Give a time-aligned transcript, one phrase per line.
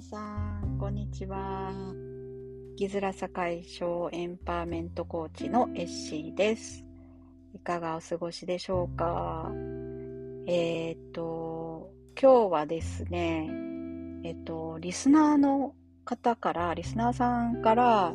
[0.00, 1.70] 皆さん、こんにちは。
[2.78, 6.86] 生きづらさ解消エンパワーメントコーチのエッシーです。
[7.54, 9.52] いかがお過ごしでしょうか？
[10.46, 13.50] えー、っと、今日はですね、
[14.24, 15.74] えっと、リスナーの
[16.06, 18.14] 方から、リスナーさんから、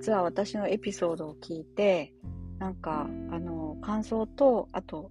[0.00, 2.14] 実は私のエピソードを聞いて、
[2.58, 5.10] なんか、あの、感想と、あと、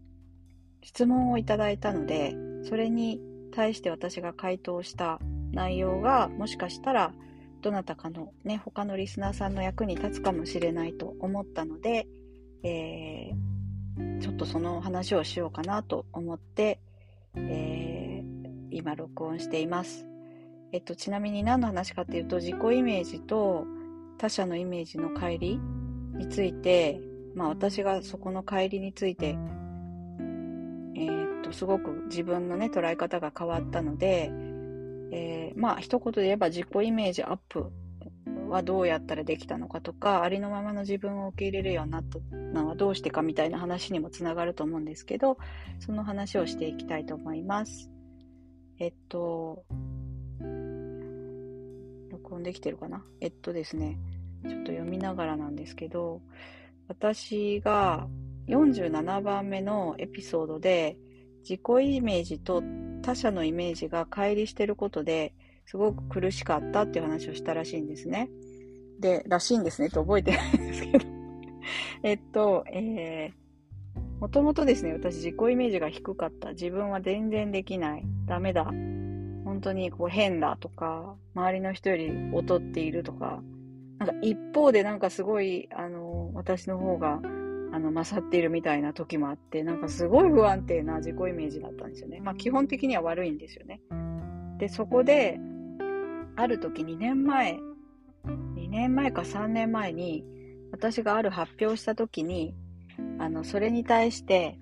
[0.82, 3.22] 質問をいただいたので、それに
[3.54, 5.20] 対して私が回答した
[5.56, 7.14] 内容がもしかしたら
[7.62, 12.08] どなたかのね他のリスナーさんの役に立つかもしれないと思ったので、
[12.62, 16.80] えー、ちょっとその話をしようかなと思って、
[17.36, 20.06] えー、今録音しています。
[20.72, 23.66] えっと、ちなみに何の話かっていうと自己イメージと
[24.18, 25.62] 他者のイメージの乖離
[26.20, 27.00] について、
[27.34, 34.32] まあ、私がそこの乖離について、えー、っとすごく自分のね捉え方が変わったので、
[35.12, 37.72] えー、まあ一言で言えば自己イメージアップ
[38.50, 45.38] はどうやったらできたのかとかありのままの自分を受け入れるようになったのはどうしてかみたいな話にもつながると思うんですけど
[45.80, 47.90] その話をしていきたいと思います。
[48.80, 49.66] えっと
[52.12, 53.04] 録音できてるかな？
[53.22, 53.98] えっとですね
[54.48, 56.22] ちょっと読みながらなんですけど
[56.88, 58.08] 私が
[58.48, 60.98] 47番目のエピソードで
[61.42, 61.62] 自己
[61.96, 62.62] イメージと
[63.06, 65.36] 他者のイメージが乖離してることで
[65.68, 68.30] すごく苦しかったっていう話をしたらしいんですね。
[69.00, 71.06] で、らしいんですねって覚えてないんですけど
[72.04, 76.52] えっと、えー、もともとですね、私自己イメージが低かった。
[76.52, 78.04] 自分は全然できない。
[78.26, 78.64] ダメだ。
[78.64, 83.44] 本当にこう変だとか、周りの人より劣っているとか、
[84.00, 87.22] なんか一方でなんかすごい、あの、私の方が
[87.76, 92.22] あの勝っているみたいな時もあってなんかすごい不安定な自己イメージだったんですよね。
[92.22, 93.82] まあ基本的には悪いんですよね。
[94.58, 95.38] でそこで
[96.38, 97.60] ある時2年前
[98.26, 100.24] 2年前か3年前に
[100.72, 102.56] 私がある発表した時に
[103.20, 104.58] あのそれに対して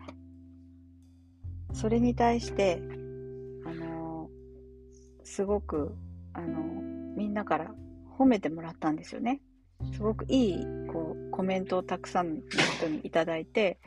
[1.72, 2.82] それに対して
[3.68, 4.28] あの
[5.24, 5.94] すごく
[6.34, 6.64] あの
[7.16, 7.76] みんなから
[8.18, 9.40] 褒めてもらったんですよね。
[9.92, 12.42] すごくいいこうコメントをたくさんの
[12.78, 13.80] 人にいただいて、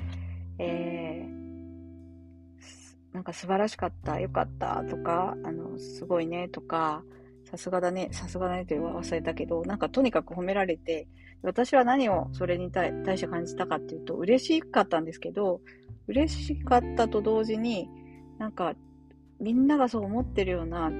[0.58, 7.04] えー、なんか素晴らしかった、よかったとか、あの、すごいねとか、
[7.48, 11.06] さすがだね、さすがだねって忘れたけど、なんかとにかく褒められて、
[11.42, 15.60] 私は何をそれに対して感じたかっていうと、嬉しかったんですけど、
[16.08, 17.88] 嬉しかったと同時に、
[18.38, 18.74] なんか、
[19.38, 20.90] みんながそう思ってるような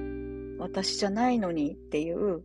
[0.59, 2.43] 私じゃないのにっていう、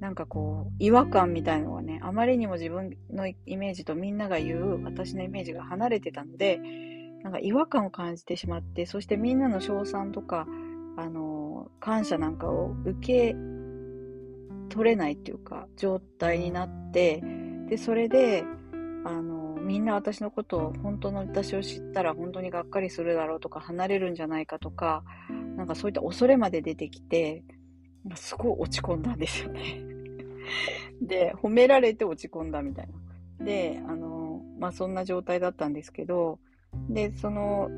[0.00, 6.60] なんかこう、違和感みたいのがね、あまりにも自分のイメージとみんなが言う私のイメージが離れてたので、
[7.22, 10.46] なんか違和感を感じてしまって、そしてみんなの称賛とか、
[10.96, 13.34] あの、感謝なんかを受け
[14.68, 17.22] 取れないっていうか、状態になって、
[17.68, 18.44] で、それで、
[19.04, 25.02] あの、みんな私のことを、本当の私を知ったら本当にがっかりするだろうとか、離れるんじゃないかとか、
[25.56, 27.44] なんかそういった恐れまで出てきて、
[28.14, 29.82] すごい落ち込んだんですよね。
[31.00, 32.88] で、褒められて落ち込んだみたい
[33.38, 33.44] な。
[33.44, 36.38] で、あの、まあ、そんな状態だったんですけど、
[36.88, 37.68] で、その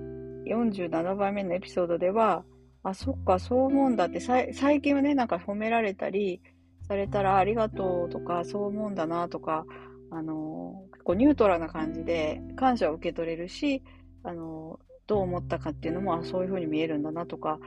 [0.47, 2.44] 47番目のエピソードでは、
[2.82, 6.41] あ、そっか、そう思うんだって、最近はね、なんか褒められたり
[6.86, 9.66] されたらありがとうとか、そう思うんだなとか、
[10.10, 13.82] あの、結構ニュートラルな感じで感謝を受け取れるし、
[14.22, 17.59] あの、どう思ったかっていうのも、あ、そういう風に見えるんだなとか、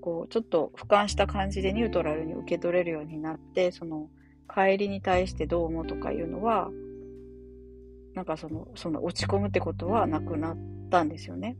[0.00, 4.08] こう、ちょっと俯瞰した感じでニュートラルに受け取れるようになって、その、
[4.52, 6.70] 帰りに対してどう思うとかいうのは、
[8.14, 10.56] なんかその、その落ち込むってことはなくなっ
[10.90, 11.56] たんですよね。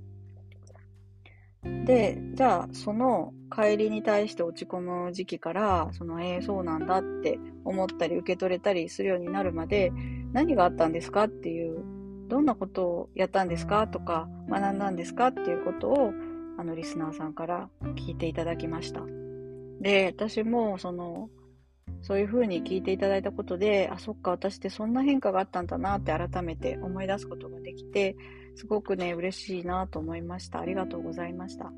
[1.84, 9.92] で、じゃあ、その帰りに対して落ち込む時期から、その、えー、そうなんだって思ったり受け取れたりするようになるまで、
[10.32, 11.82] 何があったんですかっていう、
[12.28, 16.12] どんなことをやったんですかとか、学んだんですかっていうことを、
[16.58, 19.00] あの、リスナーさんから聞いていただきました。
[19.80, 21.30] で、私も、その、
[22.02, 28.16] そういうふうに聞いていただいたことで、あ、そっか、私ってそんな変化があったんだなって改めて思い出すことができて、
[28.56, 30.60] すごくね、嬉しいなと思いました。
[30.60, 31.72] ありがとうございました。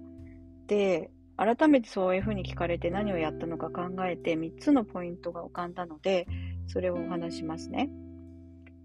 [0.66, 6.26] で、改めてそういうふうに聞かれて何をやったのか考えて3つのポイントが浮かんだので、
[6.66, 7.90] それをお話しますね。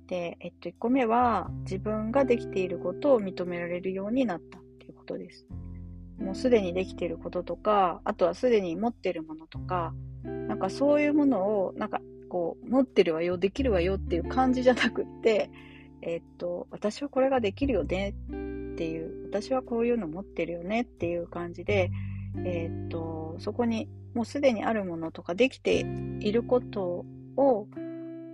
[0.08, 5.48] で、えっと、1個目は自分ができていることを認められるようになったっていうことです。
[6.20, 15.50] もうすでにできていることとか、あとはすでに持っているものとか、なんかそういうものを、なんかこう、持ってるわよ、できるわよっていう感じじゃなくって、
[16.02, 21.92] えー、っと、私はこれができるよねっていう、私はこういうの持ってるよねっていう感じで、
[22.44, 25.86] えー、っと、そこにもうすでにあるものとかできて
[26.20, 27.06] いること
[27.38, 27.68] を、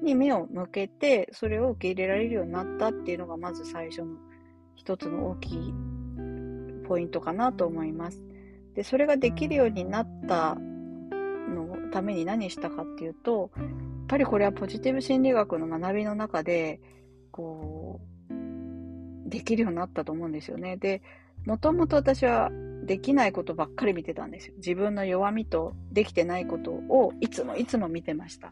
[0.04, 4.18] に目を向けて、それを受け入れられるようになったっていうのが、まず最初の
[4.76, 5.74] 一つの大きい
[6.92, 8.22] ポイントかなと思います。
[8.76, 13.68] で、それができるようになったのために何したかっていうと、やっ
[14.10, 16.82] ぱりこれはポジティブ心理学の学びの中で、
[17.32, 20.76] こう、できるようになったと思うんですよね。
[20.76, 21.02] で、
[21.46, 22.52] もともと私は
[22.84, 24.56] できないことばっかり見てたんですよ。
[24.58, 28.52] 自分の弱みとできてないことをいつもいつも見てました。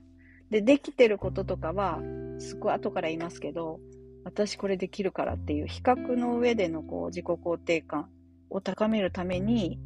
[0.49, 1.99] で、できてることとかは、
[2.37, 3.81] すごい後から言いますけど、
[4.23, 8.07] 私これできるからっていう比較の上でのこう自己肯定感
[8.49, 9.79] を高めるために、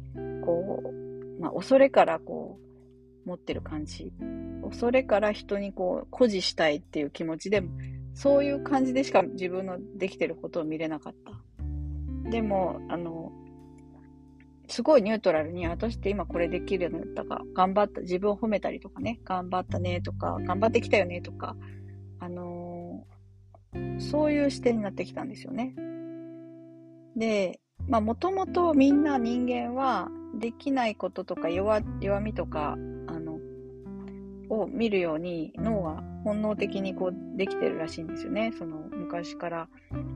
[0.44, 2.58] こう、まあ、恐れからこ
[3.24, 4.12] う、持ってる感じ。
[4.62, 7.62] 恐れから人にこう、誇示したいっていう気持ちで、
[8.14, 11.14] そういう感じでしか自分のできてることを見れなかっ
[12.24, 12.30] た。
[12.30, 13.32] でも、あの、
[14.68, 21.56] すごいニュートラルに、私って今これできるようになったか、頑張った、自分を褒めたりとかね、頑張ったねとか、頑張ってきたよねとか、
[22.20, 23.04] あの、
[23.98, 25.74] そういう視点になってきたんですよね。
[27.16, 30.08] で、まあ、もともとみんな人間は、
[30.38, 32.76] できないこととか弱弱みとか、
[33.06, 33.38] あの、
[34.50, 38.52] を見るように脳は本能的にこうできてるらしいんですよね。
[38.58, 39.68] その昔から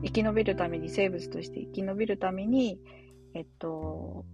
[0.03, 2.79] 生き延びるために、生物として生き延びるために、
[3.33, 4.25] えっと、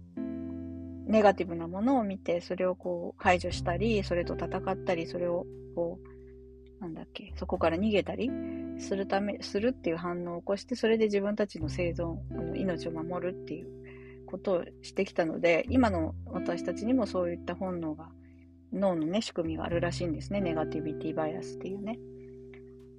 [1.06, 6.15] ネガティブなものを見て、それをこう排除したり、それと戦ったり、それをこう、
[6.80, 8.30] なんだっけ、そこから逃げたり
[8.78, 12.16] するため、するっていう反応を起こして、それで自分たちの生存、
[12.54, 18.10] 命を守るっていうことをしてきたので、今の私たちにもそういった本能が、
[18.72, 20.40] 脳のね、仕組みがあるらしいんですね。
[20.40, 21.98] ネガティビティバイアスっていうね。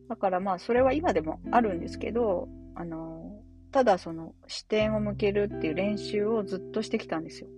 [0.10, 3.42] だからまあ、それは今でもあるんですけど、あの、
[3.72, 7.50] ただその視点を向けるっていう練習をずっとしてきたんですよ。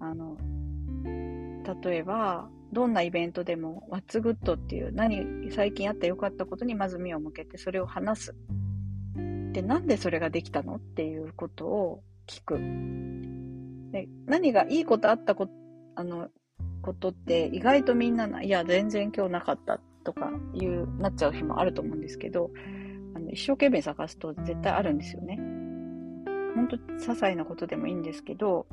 [0.00, 0.36] あの、
[1.82, 8.36] 例えば、どんなイベントでも、What's Good っていう、何、最近あった良かったことにまず目を向けて、それを話す。
[9.52, 12.58] で、なんでそれができたのっていうことを聞く。
[13.92, 15.52] で、何がいいことあったこと
[15.94, 16.28] あの
[16.80, 22.50] ことって意外とみんな、いや、全然今日なかったとかいう、なっちゃう日もあると思うんですけど、
[23.14, 25.36] あの一生懸命探すと絶対あるんですよね。
[26.54, 28.66] ほんと、些細なことでもいいんですけど、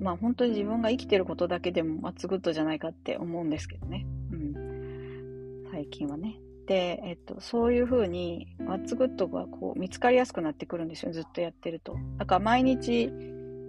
[0.00, 4.06] まあ本当に自分が生きてることだけでも What's Good じゃないかって思うんですけどね。
[4.32, 5.64] うん。
[5.70, 6.38] 最近はね。
[6.66, 11.96] で、えっと、そういうふうに、 What's Good がこう見つかりやすくなってくるんですよ、ずっとやってると。
[12.18, 13.10] だから毎日、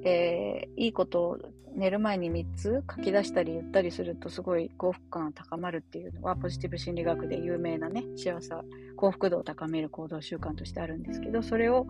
[0.03, 1.37] えー、いいことを
[1.77, 8.49] 寝る前に3つ書き出したり言ったりするとすごい幸福感が高まるっていうのはポジティブ心理学で有名なね幸せ
[8.95, 11.85] 幸福度を高める行動習慣としてあるんですけどそれを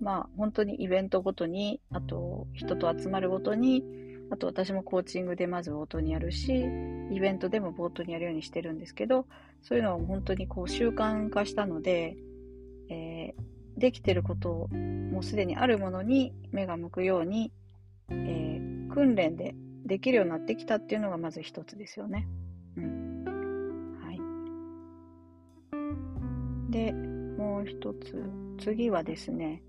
[0.00, 3.84] まあ本当にイベントごとに、あと人と集まるごとに、
[4.30, 6.66] あと私もコーチングでまず冒頭にやるし、
[7.10, 9.26] イベントでも冒頭にやるようにしてるんですけど、
[9.62, 12.16] そういうのを本当にこう習慣化したので、
[12.88, 17.52] えー、できてることをもうすでにあるものに目が向くように、
[18.10, 19.54] えー、訓練で
[19.84, 22.26] できるようになってきたっていうのがまず一つですよね。
[22.76, 23.24] うん。
[24.02, 24.20] はい。
[26.72, 28.24] で、もう一つ、
[28.58, 29.62] 次はですね、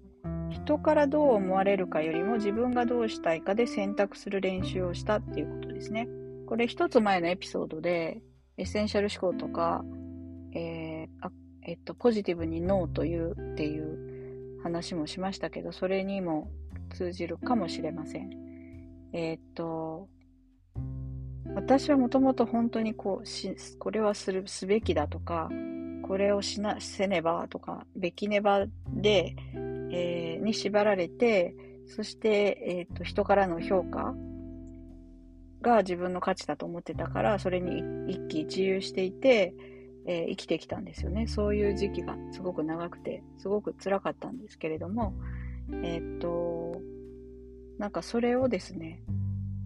[0.50, 6.08] 人からどう思われるかよりも自分がどうしたいかで選択する練習をしたっていうことですね。
[6.46, 8.22] これ一つ前のエピソードで、
[8.58, 9.84] エッセンシャル思考とか、
[10.54, 11.32] えー、あ
[11.64, 16.50] えっと、ポジティブにノーというっていう話もしましたけど、それにも
[16.92, 18.30] 通じるかもしれません。
[19.12, 20.08] えー、っと、
[21.56, 25.50] 私はもともと本当にこうし、これはする、すべきだとか、
[26.08, 29.36] これをしな、せねばとか、べきねばで、
[29.92, 31.56] えー、に縛られて、
[31.88, 34.14] そして、えーと、人からの評価
[35.62, 39.54] が自分の価値だと思ってたから、それに一喜一憂していて、
[40.06, 41.28] えー、生きてきたんですよね。
[41.28, 45.14] そういう時期がすごく長くて、すごく辛かったんですけれども、
[45.84, 46.82] えっ、ー、と、
[47.78, 49.04] なんかそれをですね、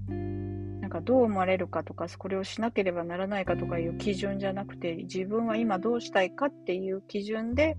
[0.08, 7.78] なんかどう思われるかとか、これをしなければならないかとかいう基準じゃなくて、自分は今どうしたいかっていう基準で、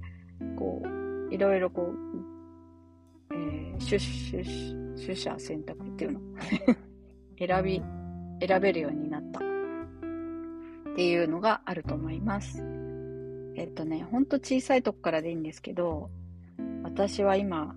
[0.57, 2.12] こう、いろいろこう、
[3.43, 6.21] えー、取取取捨選択っていうの。
[7.39, 7.83] 選び、
[8.47, 9.41] 選べるようになった。
[9.41, 12.63] っていうのがあると思います。
[13.57, 16.11] えっとね、ほんと小さいとこからでいいんですけど、
[16.83, 17.75] 私は今、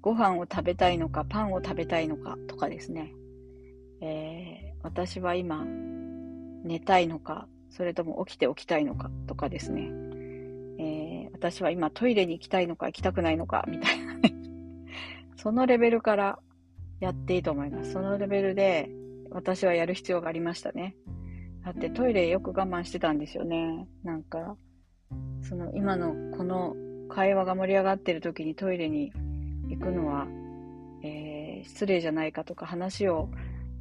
[0.00, 3.12] ご飯を食べたいのか、パンを食べたいのかとかですね、
[4.00, 5.64] えー、私は今、
[6.64, 9.90] 寝たいのか、それとも起きておきたいのかとかですね、
[11.42, 14.32] 私は今トイレに行きたいのか行きたくないのか、みたいなね。
[15.36, 16.38] そのレベルから
[17.00, 17.90] やっていいと思います。
[17.90, 18.88] そのレベルで
[19.30, 20.94] 私はやる必要がありましたね。
[21.64, 23.88] だってトイレよく我慢してたんですよね。
[24.04, 24.56] なんか、
[25.42, 26.76] その今のこの
[27.08, 29.12] 会話が盛り上がってる時にトイレに
[29.68, 30.28] 行くのは、
[31.02, 33.28] えー、失礼じゃないかとか話を、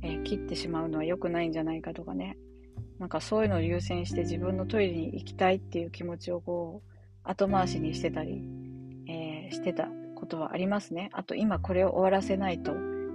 [0.01, 2.37] えー、切ってしまうのは良くないんじゃないかとかね。
[2.97, 6.90] なんかそういうのを優先して自分のトイレに行きたいっていう気持ちをこう
[7.23, 8.43] 後回しにしてたり、
[9.07, 11.09] えー、してたことはありますね。
[11.13, 12.73] あと今これを終わらせないと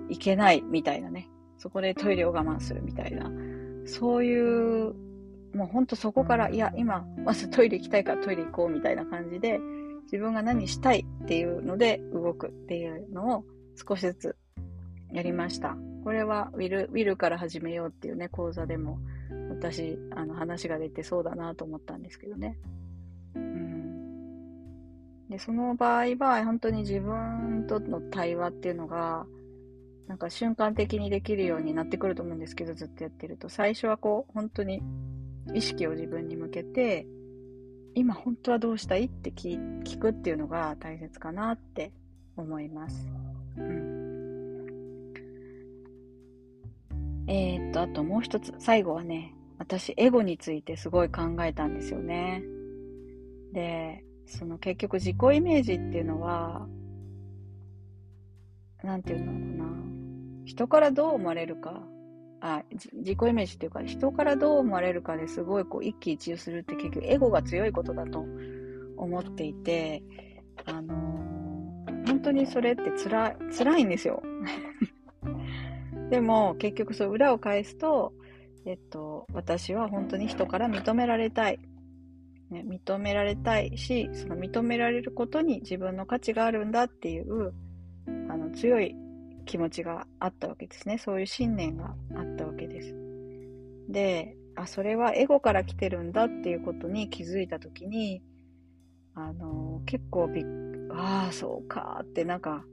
[0.08, 1.28] いけないみたいなね。
[1.58, 3.30] そこでトイレを我慢するみたいな。
[3.86, 4.94] そういう、
[5.54, 9.58] もうほんとそこから、いや、今、まずトイレ行きたいからトイレ行こうみたいな感じで、
[10.04, 13.44] 自分が何したいっていうので動くっていうのを
[13.74, 14.36] 少しずつ
[15.12, 15.76] やりました。
[16.04, 18.98] これはウィル、ウィルから始めようっていうね、講座でも
[19.50, 22.58] 私、あの話が出てそうだなと思ったんですけどね。
[25.28, 29.26] で、その場合は本当に自分との対話っていうのが、
[30.06, 33.48] なんか瞬間的にできるようになってくると思うんですけど、ずっとやってると。
[33.48, 34.82] 最初はこう、本当に
[35.52, 37.06] 意識を自分に向けて、
[37.94, 41.92] 今本当はどうしたいって聞くっていうのが大切かなって
[42.36, 43.08] 思います。
[43.56, 43.96] うん。
[47.26, 52.44] えー、っと、あともう一つ、最後はね、私、エゴについてすごい考えたんですよね。
[53.52, 56.66] で、その結局自己イメージっていうのは、
[58.82, 59.76] なんていうんだろうな。
[60.44, 61.82] 人からどう思われるか、
[62.40, 68.24] あ自己イメージっていうか、人からどう思われるかですごいこう一喜一憂するって結局エゴが強いことだと
[68.96, 70.02] 思っていて、
[70.64, 74.22] あのー、本当にそれって辛い、辛いんですよ。
[76.10, 78.12] でも結局そう裏を返すと、
[78.64, 81.58] えっと、私は本当に人から認められたい。
[82.50, 87.52] ね、認められたいし、その認められることに自分の価値があるんだっていう、
[88.28, 88.94] あの、強い
[89.46, 90.98] 気持ちがあったわけですね。
[90.98, 92.94] そういう信念があったわけです。
[93.88, 98.22] で、あ、それはエゴから来てるんだっていうことに気づいたときに、
[99.14, 100.44] あの、結構びっ、
[100.92, 102.64] ああ、そうかってなんか、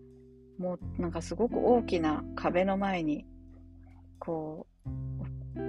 [0.57, 3.25] もうなんかすごく大きな壁の前に、
[4.19, 4.72] こう、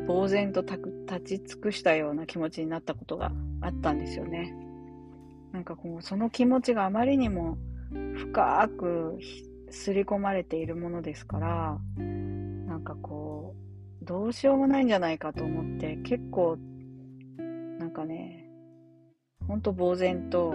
[0.06, 4.54] 呆然と立ち尽くしたような気持ちになったことがあったんですよね。
[5.52, 7.56] なんかこう、その気持ちがあまりにも
[8.16, 9.18] 深く
[9.70, 13.54] 刷り込まれているものですから、なんかこ
[14.02, 16.58] う、どうしようもないんじゃないかと思って、結構、
[17.78, 18.46] なんかね、
[19.46, 20.54] ほんと呆然と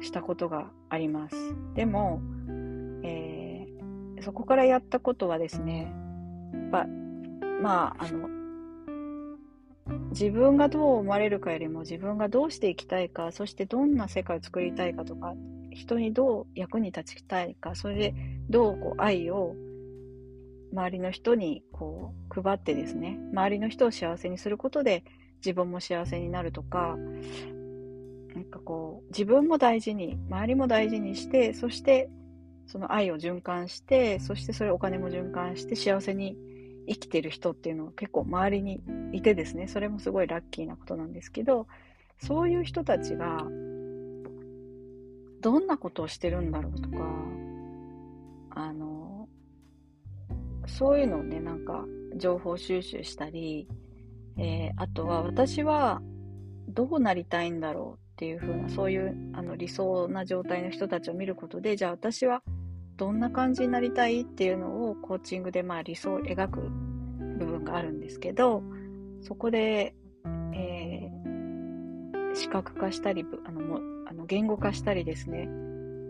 [0.00, 1.36] したことがあります。
[1.74, 2.20] でも、
[3.02, 5.92] えー、そこからやったことはですね、
[6.52, 6.86] やっぱ、
[7.60, 8.28] まあ、あの、
[10.10, 15.34] 自分がどう思われるかよりも自分がどうしていきたいか、そしてどんな世界を作りたいかとか
[15.70, 18.14] 人にどう役に立ちたいか、それで
[18.50, 19.54] どうこう愛を
[20.72, 25.04] 周りの人にこう配ってですね、周りの人を幸せにすることで
[25.38, 26.96] 自分も幸せになるとか、
[28.34, 32.10] なんかこう、自分も大事に、周りも大事にして、そして
[32.66, 36.36] その愛を循環して、そしてそれお金も循環して幸せに
[36.88, 38.80] 生きてる人っていうのは結構周りに
[39.12, 41.66] いてですね、それもすごいラッキーなことなんですけど、
[42.18, 43.46] そういう人たちが
[45.40, 46.96] どんなことをしてるんだろうとか、
[48.50, 49.28] あの、
[50.66, 51.84] そういうのをね、なんか
[52.16, 53.68] 情報収集したり、
[54.36, 56.00] えー、あとは私は
[56.68, 62.42] どうなりたいんだろうっていう風な、そういうあの理想な状態の人たちを見ることで、じゃあ私は
[62.98, 66.60] どんな感じになりたいっていうのをコーチングでまあ理想を描く
[67.38, 68.62] 部分があるんですけど、
[69.22, 69.94] そこで、
[70.52, 75.48] えー、視覚化したり、あのもあの言語化したりですね。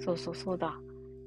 [0.01, 0.77] そうそうそうだ。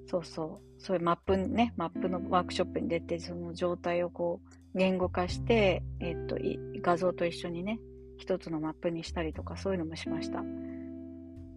[0.08, 0.82] そうそう。
[0.82, 6.38] そういうマップね、マップのワークショップに出て、その状態をこう、言語化して、えっと、
[6.82, 7.80] 画像と一緒にね、
[8.18, 10.44] 一つのマップにしたりとか、そういうのもしました。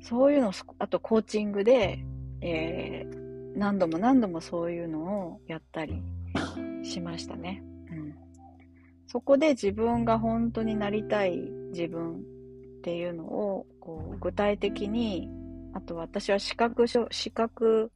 [0.03, 2.05] そういうのあとコーチングで、
[2.43, 3.24] えー、
[3.55, 6.03] 何度も何度もそういうのをやったり
[6.83, 7.63] しましたね。
[7.91, 8.15] うん。
[9.07, 11.39] そこで自分が本当になりたい
[11.71, 15.29] 自分っていうのをこう具体的に
[15.73, 17.91] あと私は視覚視覚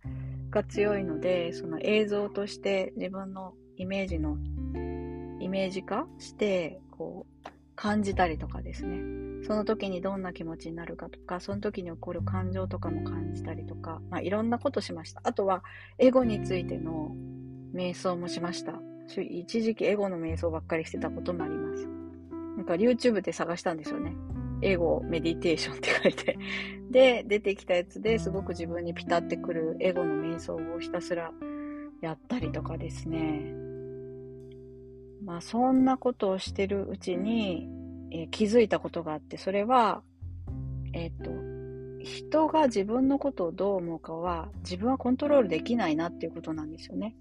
[0.50, 4.36] が強いのでその映像として自分のイメージの
[5.40, 7.37] イメージ化してこう
[7.80, 8.98] 感じたりとかですね。
[9.46, 15.20] その時にどんな気持ちになるかとかその時に起こる感情とかも感じたりとか、まあ、いろんなことしました。
[15.22, 15.62] あとは
[15.98, 17.14] エゴについての
[17.72, 18.72] 瞑想もしました。
[19.30, 21.86] 一時期エゴの瞑想ばっかりしてたこともあります。
[22.56, 24.16] なんか YouTube で探したんですよね。
[24.60, 26.36] エゴメディテーションって書いて、
[26.90, 31.30] で、出てきたやつですごく自分にピタってくるエゴの瞑想をひたすら
[32.00, 33.67] やったりとかですね。
[35.28, 37.68] まあそんなことをしてるうちに、
[38.10, 40.02] えー、気づいたことがあって、それは、
[40.94, 41.30] えっ、と、
[42.02, 47.14] 人が自分のことをどう思うかは自分はコントロールできないなっていうことなんですよね。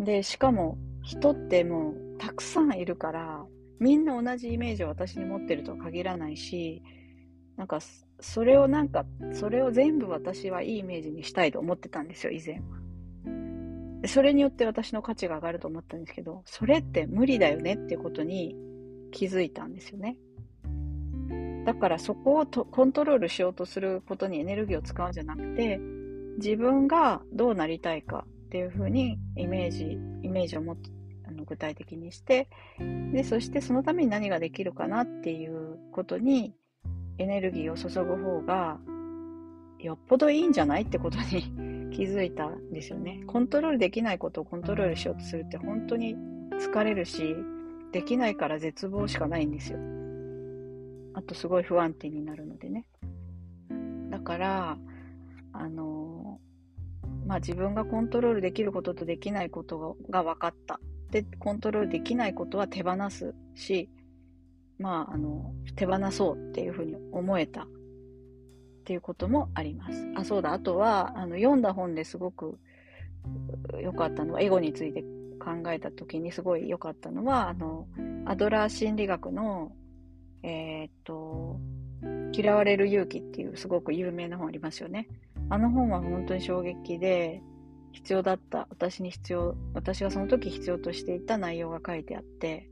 [0.00, 3.44] で、しかも人ってもうたくさんいるから、
[3.78, 6.82] みんな同じイメージを私に持ってるとは限らないし、
[7.58, 7.80] なんか、
[8.20, 9.04] それをなんか、
[9.34, 12.81] それを全部私はいいイメージにしたいと思ってたんですよ、以前は。
[14.06, 18.56] それによって私の価値が上がると思ったんですけど、それって無理だよねっていうことに
[19.12, 20.16] 気づいたんですよね。
[21.64, 25.78] だからそこをとコントロールしようとすることにエネルギーを使うんじゃなくて、
[26.38, 30.90] 自分がどうなりたいかっていうふうにイメージ、イメージをもっと
[31.28, 32.48] あの具体的にして、
[33.12, 36.54] で、そしてそのために何ができるかなっていうことに
[37.18, 38.80] エネルギーを注ぐ方が
[39.82, 43.22] よっぽどいいんじゃないってことに 気づいたんですよね。
[43.26, 46.16] コントロールできないことをコントロールしようとするって本当に
[46.52, 47.36] 疲れるし、
[47.92, 49.78] できないから絶望しかないんですよ。
[51.14, 52.86] あとすごい不安定になるのでね。
[54.08, 54.78] だから、
[55.52, 56.40] あの
[57.26, 60.80] まあ、自分がコントロールできることとできないことが分かった。
[61.10, 63.90] で、コントロールできないことは手放すし、
[64.78, 67.66] まあ、あの、手放そうっていうふうに思えた
[68.82, 70.12] っていうこともあります。
[70.16, 70.52] あ、そうだ。
[70.52, 72.58] あとは、あの、読んだ本ですごく
[73.80, 75.02] 良かったのは、エゴについて
[75.38, 77.86] 考えた時にすごい良かったのは、あの、
[78.26, 79.72] アドラー心理学の
[80.42, 81.60] えー、っと、
[82.32, 85.08] 嫌われる勇気っていうすごく有名な本ありますよね。
[85.50, 87.42] あの本は本当に衝撃で、
[87.92, 92.68] 必要だった、私に必要、私がその時必要としていた内容が書いてあって、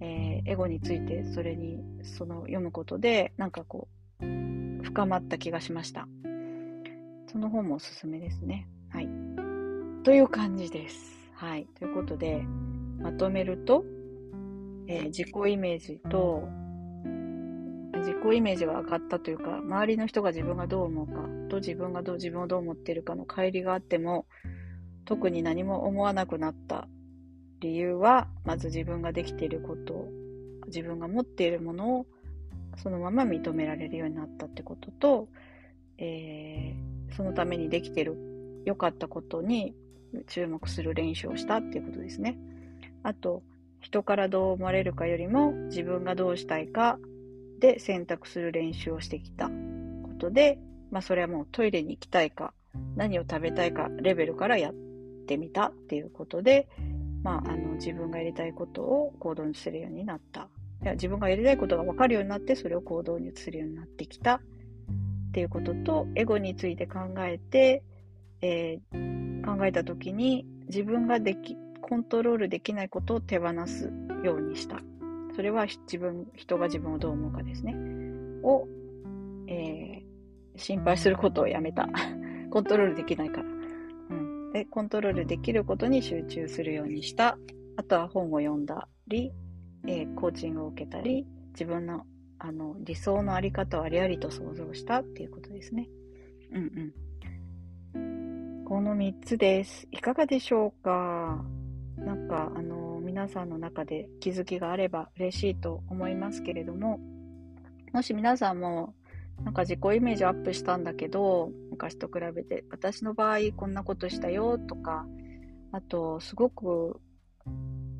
[0.00, 3.88] えー、エゴについてそれに、その読むことで、なんかこ
[4.20, 4.24] う、
[4.82, 6.08] 深まった気がしました。
[7.26, 8.68] その本もおすすめですね。
[8.90, 9.08] はい。
[10.04, 11.30] という感じです。
[11.34, 11.66] はい。
[11.78, 12.44] ということで、
[13.00, 13.84] まとめると、
[14.86, 16.48] えー、自己イメージと
[18.02, 24.26] 自己イメージが上がったというか、周りの人が自分がどう思うかと自分がどう自分をどう思っているかの乖離があっても、
[25.04, 26.88] 特に何も思わなくなった
[27.60, 30.08] 理由は、まず自分ができていること、
[30.66, 32.06] 自分が持っているものを
[32.76, 35.28] そのまま認められるようになったってことと、
[35.98, 38.16] えー、そのためにできてる
[38.64, 39.74] 良かったことに
[40.26, 42.38] 注目する練習をしたっていうことですね。
[43.02, 43.42] あと、
[43.80, 46.98] 人からどう思われるかよりも自分がどうしたいか
[47.58, 49.52] で選択する練習をしてきたこ
[50.18, 50.58] とで、
[50.90, 52.54] まあそれはもうトイレに行きたいか、
[52.96, 54.74] 何を食べたいかレベルからやっ
[55.26, 56.68] てみたっていうことで、
[57.22, 60.48] まああの自分がやりたいことを行動にするようになった。
[60.82, 64.40] や自分がやりたいことが分かるようになってそれを行動に移するようになってきた
[65.32, 67.82] っていうことと、エゴについて考えて、
[68.42, 73.90] えー、考えた時に自分ができ、コントロールできないことを手放す
[74.22, 74.82] ようにした。
[75.34, 77.74] それは自分、人が自分をどう思うかですね。
[78.42, 78.68] を、
[79.48, 81.88] えー、心配することをやめた。
[82.50, 83.48] コントロールできないから。
[84.10, 84.52] うん。
[84.52, 87.38] で、コントロールできることに集中するようにした。
[87.76, 89.32] あとは本を読んだり、
[89.86, 92.06] えー、コーチングを受けたり、自分の
[92.38, 95.88] あの理想のあり方をありありと想像したっていうことですね。
[96.52, 96.92] うん
[97.94, 98.64] うん。
[98.64, 99.86] この3つです。
[99.92, 101.44] いかがでしょうか？
[101.98, 106.98] なんか、あの、皆さんの中で気づきがあれば嬉しいと思いますけれども、
[107.92, 108.94] もし皆さんも、
[109.44, 115.06] なんか自己イメージアップしたんだけど、昔と比べて、私の場合こんなことしたよとか、
[115.70, 117.00] あと、すごく、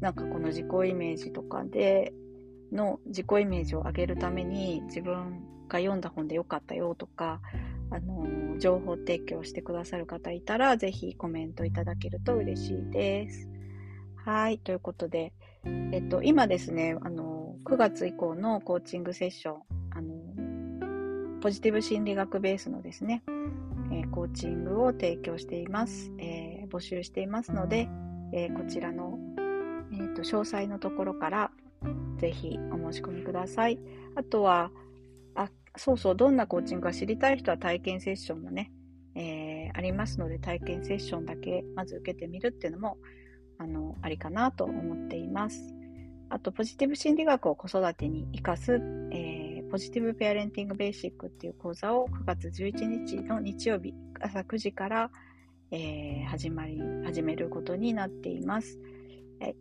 [0.02, 2.12] なんかこの自己イメージとかで、
[2.72, 7.40] の自己イメージを上げるために自分が読んだ本でよかったよとか、
[7.90, 13.48] あの情報提供してくださる方いたら、ぜひコメントいただけると嬉しいです。
[14.16, 14.58] はい。
[14.58, 15.32] ということで、
[15.92, 23.22] えっと、今ですね、あの、9月以降のコーチングセッション、あの、ポジティブ心理学ベースのですね、
[23.92, 26.10] えー、コーチングを提供しています。
[26.18, 27.88] えー、募集していますので、
[28.32, 29.18] えー、こちらの、
[29.92, 31.50] えーと、詳細のところから
[32.18, 33.78] ぜひお申し込みください。
[34.14, 34.70] あとは、
[35.34, 38.72] あ、そうそう、どんなコーチングか知りたい人は体験セッションもね、
[39.14, 42.98] えー、ありますので、体験セッションだけまず受けてみるっていうのも
[43.62, 45.74] あの、ありかなと思っています。
[46.28, 48.72] あと、ポジティブ心理学を子育てに活かす、
[49.12, 55.10] えー、ポジティブペアレンティングベーシックっていう講座を9月11日の日曜日朝9時から、
[55.70, 58.80] えー、始まり、始めることになっています。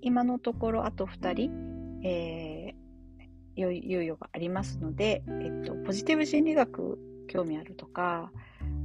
[0.02, 8.32] 今のところあと2人、えー、猶予がありますので、えっと、ポジティブ心理学興味あるとか、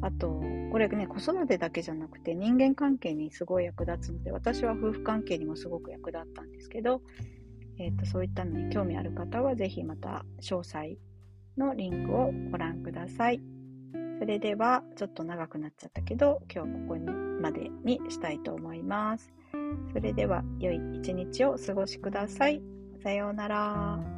[0.02, 7.02] あと、これね、子育てだけじゃなくて人間関係にすごい役立つので、私は夫婦関係にもすごく役立ったんですけど、
[7.78, 10.96] えっと、そういったのに興味ある方は、ぜひまた詳細
[11.56, 13.40] のリンクをご覧ください。
[14.18, 17.06] それでは、ちょっと長くなっちゃったけど、今日はここに
[17.40, 19.32] までにしたいと思います。
[19.92, 22.62] それでは、良い一日をお過ごしください。
[23.02, 24.15] さようなら。